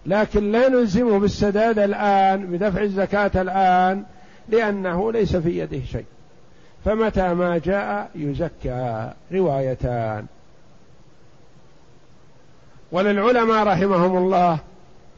[0.07, 4.03] لكن لا نلزمه بالسداد الآن بدفع الزكاة الآن
[4.49, 6.05] لأنه ليس في يده شيء.
[6.85, 10.25] فمتى ما جاء يزكى روايتان.
[12.91, 14.59] وللعلماء رحمهم الله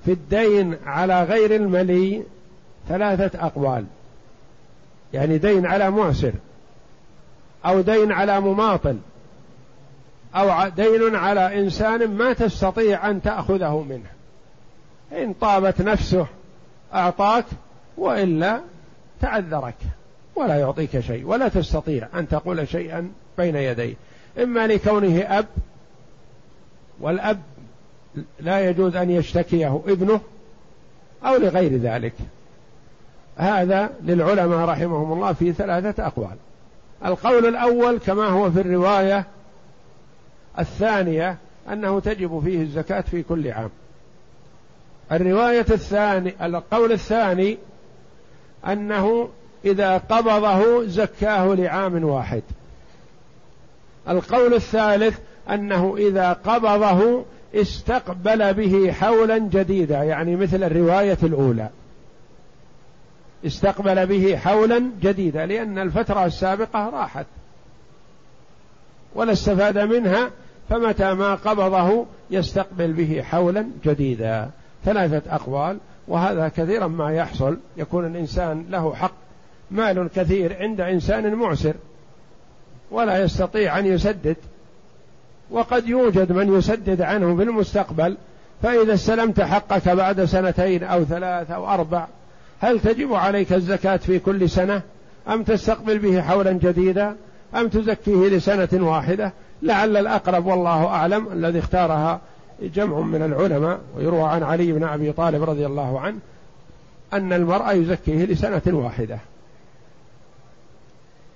[0.06, 2.24] في الدين على غير الملي
[2.88, 3.86] ثلاثة أقوال.
[5.14, 6.34] يعني دين على معسر
[7.66, 8.98] أو دين على مماطل
[10.36, 14.19] أو دين على إنسان ما تستطيع أن تأخذه منه.
[15.12, 16.28] إن طابت نفسه
[16.94, 17.46] أعطاك
[17.98, 18.62] وإلا
[19.22, 19.76] تعذرك
[20.36, 23.96] ولا يعطيك شيء ولا تستطيع أن تقول شيئا بين يديه.
[24.44, 25.46] إما لكونه أب
[27.00, 27.40] والأب
[28.40, 30.22] لا يجوز أن يشتكيه ابنه
[31.26, 32.14] أو لغير ذلك.
[33.38, 36.36] هذا للعلماء رحمهم الله في ثلاثة أقوال.
[37.06, 39.26] القول الأول كما هو في الرواية
[40.60, 41.38] الثانية
[41.72, 43.70] أنه تجب فيه الزكاة في كل عام.
[45.12, 47.58] الرواية الثاني القول الثاني
[48.68, 49.30] أنه
[49.66, 52.44] إذا قبضه زكاه لعام واحد.
[54.10, 61.70] القول الثالث أنه إذا قبضه استقبل به حولا جديدا يعني مثل الرواية الأولى.
[63.46, 67.26] استقبل به حولا جديدا لأن الفترة السابقة راحت.
[69.16, 70.30] ولا استفاد منها
[70.70, 74.50] فمتى ما قبضه يستقبل به حولا جديدا.
[74.86, 75.78] ثلاثة أقوال
[76.08, 79.14] وهذا كثيرا ما يحصل يكون الإنسان له حق.
[79.72, 81.74] مال كثير عند إنسان معسر
[82.92, 84.38] ولا يستطيع أن يسدد.
[85.52, 88.18] وقد يوجد من يسدد عنه في المستقبل
[88.64, 92.08] فإذا استلمت حقك بعد سنتين أو ثلاث أو أربع
[92.60, 94.82] هل تجب عليك الزكاة في كل سنة؟
[95.28, 97.16] أم تستقبل به حولا جديدا؟
[97.56, 102.22] أم تزكيه لسنة واحدة؟ لعل الأقرب والله أعلم الذي اختارها
[102.62, 106.20] جمع من العلماء ويروى عن علي بن أبي طالب رضي الله عنه
[107.14, 109.20] أن المرأة يزكيه لسنة واحدة.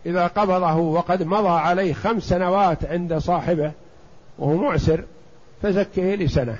[0.06, 3.72] إذا قبضه وقد مضى عليه خمس سنوات عند صاحبه
[4.40, 5.04] وهو معسر
[5.62, 6.58] فزكيه لسنة.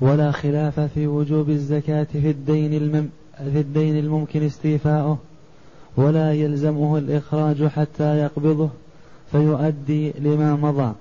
[0.00, 5.18] ولا خلاف في وجوب الزكاة في الدين المم في الدين الممكن استيفاؤه
[5.96, 8.68] ولا يلزمه الإخراج حتى يقبضه
[9.32, 10.92] فيؤدي لما مضى.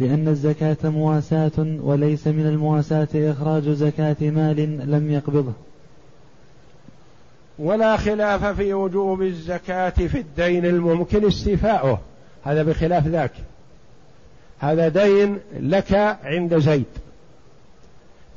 [0.00, 5.52] لأن الزكاة مواساة وليس من المواساة إخراج زكاة مال لم يقبضه.
[7.58, 12.00] ولا خلاف في وجوب الزكاة في الدين الممكن استيفاؤه.
[12.44, 13.32] هذا بخلاف ذاك.
[14.58, 16.84] هذا دين لك عند زيد.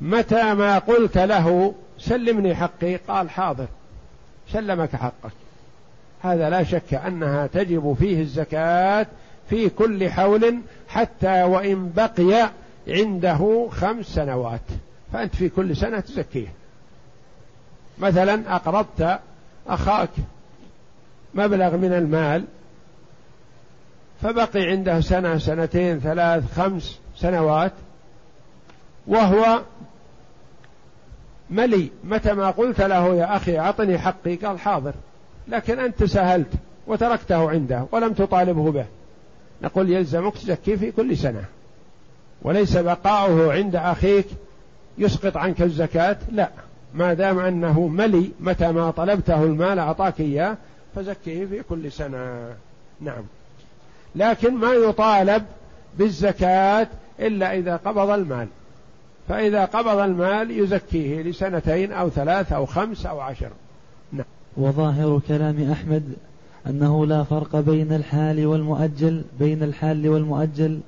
[0.00, 3.66] متى ما قلت له سلمني حقي؟ قال حاضر
[4.52, 5.32] سلمك حقك.
[6.22, 9.06] هذا لا شك أنها تجب فيه الزكاة
[9.50, 12.50] في كل حول حتى وإن بقي
[12.88, 14.60] عنده خمس سنوات.
[15.12, 16.48] فأنت في كل سنة تزكيه.
[17.98, 19.18] مثلا أقرضت
[19.66, 20.10] أخاك
[21.34, 22.44] مبلغ من المال
[24.22, 27.72] فبقي عنده سنة سنتين ثلاث خمس سنوات
[29.06, 29.62] وهو
[31.50, 31.90] ملي.
[32.04, 34.92] متى ما قلت له يا أخي أعطني حقي قال حاضر.
[35.48, 36.52] لكن أنت سهلت
[36.86, 38.86] وتركته عنده ولم تطالبه به.
[39.62, 41.44] نقول يلزمك تزكي في كل سنة.
[42.42, 44.26] وليس بقاؤه عند أخيك
[44.98, 46.50] يسقط عنك الزكاة لا.
[46.94, 50.56] ما دام أنه ملي متى ما طلبته المال أعطاك إياه
[50.94, 52.54] فزكيه في كل سنة.
[53.00, 53.22] نعم.
[54.16, 55.44] لكن ما يطالب
[55.98, 56.88] بالزكاة
[57.20, 58.46] إلا إذا قبض المال.
[59.28, 63.50] فإذا قبض المال يزكيه لسنتين أو ثلاث أو خمس أو عشر.
[64.12, 64.26] نعم.
[64.56, 66.16] وظاهر كلام أحمد
[66.68, 70.80] أنه لا فرق بين الحال والمؤجل بين الحال والمؤجل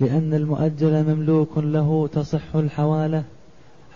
[0.00, 3.22] لأن المؤجل مملوك له تصح الحوالة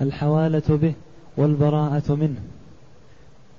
[0.00, 0.92] الحوالة به
[1.36, 2.40] والبراءة منه.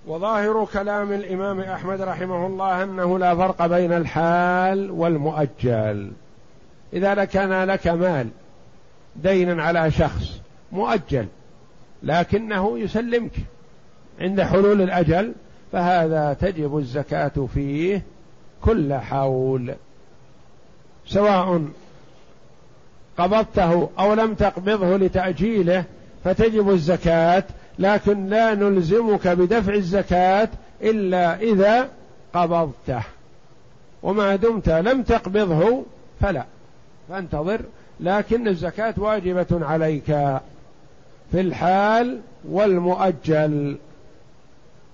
[0.07, 6.11] وظاهر كلام الإمام أحمد رحمه الله أنه لا فرق بين الحال والمؤجل.
[6.93, 8.27] إذا كان لك مال
[9.15, 10.41] دينا على شخص
[10.71, 11.25] مؤجل
[12.03, 13.31] لكنه يسلمك
[14.19, 15.33] عند حلول الأجل
[15.71, 18.01] فهذا تجب الزكاة فيه
[18.61, 19.73] كل حول
[21.07, 21.61] سواء
[23.17, 25.83] قبضته أو لم تقبضه لتأجيله
[26.23, 27.43] فتجب الزكاة
[27.79, 30.49] لكن لا نلزمك بدفع الزكاة
[30.81, 31.89] إلا إذا
[32.33, 33.03] قبضته.
[34.03, 35.83] وما دمت لم تقبضه
[36.21, 36.43] فلا.
[37.09, 37.61] فانتظر
[37.99, 40.05] لكن الزكاة واجبة عليك
[41.31, 42.19] في الحال
[42.49, 43.77] والمؤجل.